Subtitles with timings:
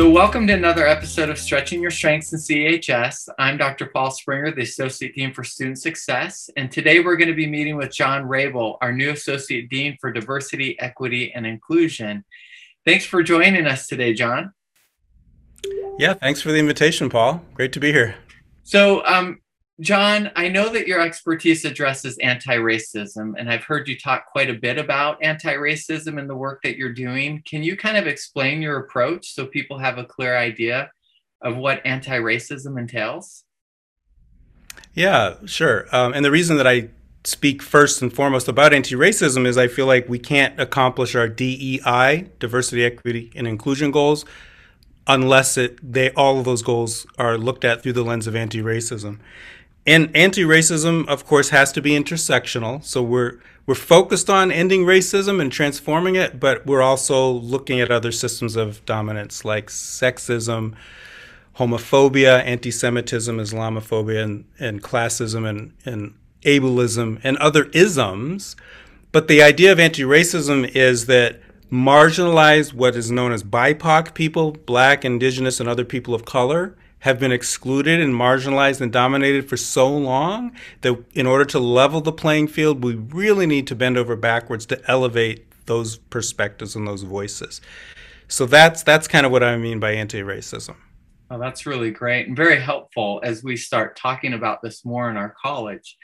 [0.00, 3.28] So, welcome to another episode of Stretching Your Strengths in CEHS.
[3.38, 3.84] I'm Dr.
[3.84, 6.48] Paul Springer, the Associate Dean for Student Success.
[6.56, 10.10] And today we're going to be meeting with John Raible, our new Associate Dean for
[10.10, 12.24] Diversity, Equity, and Inclusion.
[12.86, 14.54] Thanks for joining us today, John.
[15.98, 17.44] Yeah, thanks for the invitation, Paul.
[17.52, 18.14] Great to be here.
[18.62, 19.40] So, um,
[19.80, 24.50] John, I know that your expertise addresses anti racism, and I've heard you talk quite
[24.50, 27.42] a bit about anti racism and the work that you're doing.
[27.46, 30.90] Can you kind of explain your approach so people have a clear idea
[31.40, 33.44] of what anti racism entails?
[34.92, 35.86] Yeah, sure.
[35.92, 36.90] Um, and the reason that I
[37.24, 41.28] speak first and foremost about anti racism is I feel like we can't accomplish our
[41.28, 44.26] DEI, diversity, equity, and inclusion goals
[45.06, 49.18] unless it they all of those goals are looked at through the lens of anti-racism
[49.86, 52.84] and anti-racism of course has to be intersectional.
[52.84, 57.90] So we're we're focused on ending racism and transforming it but we're also looking at
[57.90, 60.74] other systems of dominance like sexism
[61.56, 68.56] homophobia anti-semitism islamophobia and, and classism and, and ableism and other isms.
[69.12, 71.40] But the idea of anti-racism is that
[71.70, 77.18] marginalized what is known as bipoc people black indigenous and other people of color have
[77.18, 82.12] been excluded and marginalized and dominated for so long that in order to level the
[82.12, 87.02] playing field, we really need to bend over backwards to elevate those perspectives and those
[87.02, 87.60] voices.
[88.28, 90.76] So that's that's kind of what I mean by anti-racism.
[91.30, 95.16] Oh, that's really great and very helpful as we start talking about this more in
[95.16, 95.96] our college.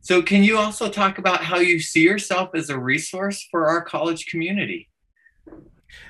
[0.00, 3.82] So, can you also talk about how you see yourself as a resource for our
[3.82, 4.88] college community?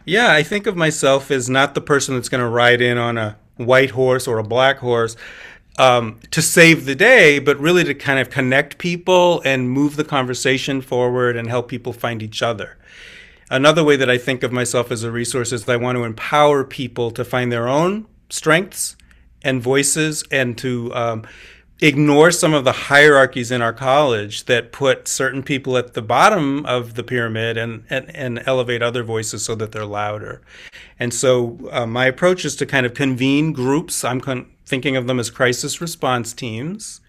[0.04, 3.16] Yeah, I think of myself as not the person that's going to ride in on
[3.16, 5.16] a white horse or a black horse
[5.78, 10.04] um, to save the day, but really to kind of connect people and move the
[10.04, 12.76] conversation forward and help people find each other.
[13.50, 16.04] Another way that I think of myself as a resource is that I want to
[16.04, 18.96] empower people to find their own strengths
[19.42, 21.26] and voices and to um,
[21.80, 26.64] ignore some of the hierarchies in our college that put certain people at the bottom
[26.64, 30.40] of the pyramid and, and, and elevate other voices so that they're louder.
[30.98, 34.04] And so uh, my approach is to kind of convene groups.
[34.04, 37.00] I'm con- thinking of them as crisis response teams.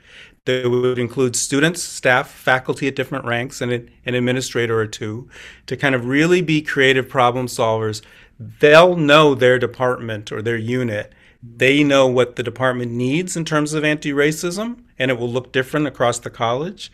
[0.44, 5.30] They would include students, staff, faculty at different ranks, and an administrator or two
[5.66, 8.02] to kind of really be creative problem solvers.
[8.40, 11.12] They'll know their department or their unit
[11.42, 15.52] they know what the department needs in terms of anti racism, and it will look
[15.52, 16.92] different across the college.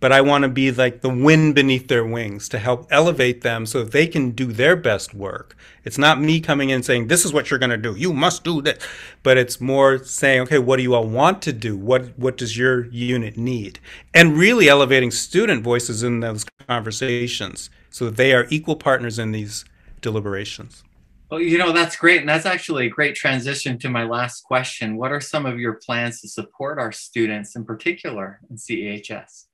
[0.00, 3.66] But I want to be like the wind beneath their wings to help elevate them
[3.66, 5.56] so they can do their best work.
[5.84, 7.96] It's not me coming in saying, This is what you're going to do.
[7.96, 8.80] You must do this.
[9.24, 11.76] But it's more saying, Okay, what do you all want to do?
[11.76, 13.80] What, what does your unit need?
[14.14, 19.32] And really elevating student voices in those conversations so that they are equal partners in
[19.32, 19.64] these
[20.00, 20.84] deliberations.
[21.30, 22.20] Well, you know, that's great.
[22.20, 24.96] And that's actually a great transition to my last question.
[24.96, 29.44] What are some of your plans to support our students in particular in CEHS?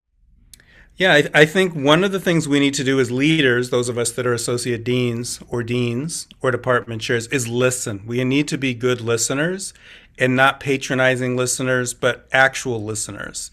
[0.97, 3.89] Yeah, I, I, think one of the things we need to do as leaders, those
[3.89, 8.05] of us that are associate deans or deans or department chairs, is listen.
[8.07, 9.75] We need to be good listeners
[10.21, 13.51] and not patronizing listeners, but actual listeners.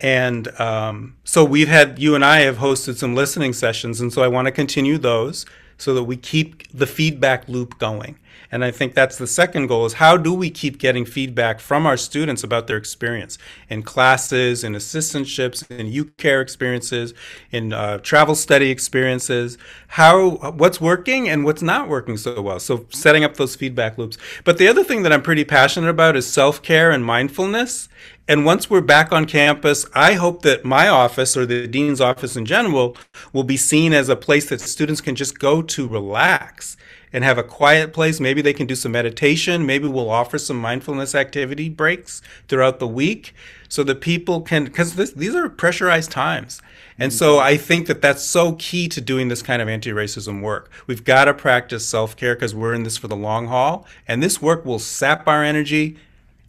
[0.00, 4.22] And um, so we've had, you and I have hosted some listening sessions, and so
[4.22, 5.44] I want to continue those
[5.76, 8.18] so that we keep the feedback loop going.
[8.50, 11.86] And I think that's the second goal is how do we keep getting feedback from
[11.86, 13.38] our students about their experience
[13.70, 17.14] in classes, in assistantships, in UCARE experiences,
[17.50, 19.56] in uh, travel study experiences,
[19.88, 22.60] how what's working and what's not working so well.
[22.60, 24.18] So setting up those feedback loops.
[24.44, 27.88] But the other thing that I'm pretty passionate about is self-care and mindfulness.
[28.28, 32.36] And once we're back on campus, I hope that my office or the dean's office
[32.36, 32.96] in general
[33.32, 36.76] will be seen as a place that students can just go to relax
[37.12, 38.20] and have a quiet place.
[38.20, 39.66] Maybe they can do some meditation.
[39.66, 43.34] Maybe we'll offer some mindfulness activity breaks throughout the week
[43.68, 46.62] so that people can, because these are pressurized times.
[46.98, 47.46] And so mm-hmm.
[47.46, 50.70] I think that that's so key to doing this kind of anti racism work.
[50.86, 53.84] We've got to practice self care because we're in this for the long haul.
[54.06, 55.96] And this work will sap our energy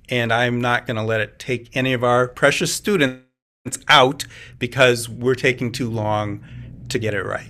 [0.09, 3.23] and I'm not going to let it take any of our precious students
[3.87, 4.25] out
[4.59, 6.43] because we're taking too long
[6.89, 7.49] to get it right.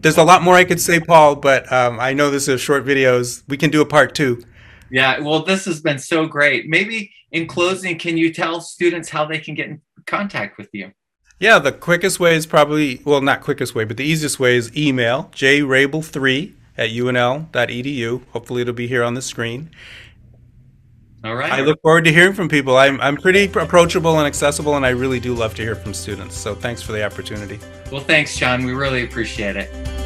[0.00, 2.84] There's a lot more I could say, Paul, but um, I know this is short
[2.84, 3.42] videos.
[3.48, 4.42] We can do a part two.
[4.90, 6.68] Yeah, well, this has been so great.
[6.68, 10.92] Maybe in closing, can you tell students how they can get in contact with you?
[11.38, 14.76] Yeah, the quickest way is probably, well, not quickest way, but the easiest way is
[14.76, 18.22] email jraible3 at unl.edu.
[18.28, 19.70] Hopefully, it'll be here on the screen.
[21.24, 21.52] All right.
[21.52, 22.76] I look forward to hearing from people.
[22.76, 26.36] I'm, I'm pretty approachable and accessible, and I really do love to hear from students.
[26.36, 27.60] So thanks for the opportunity.
[27.92, 28.64] Well, thanks, John.
[28.64, 30.01] We really appreciate it.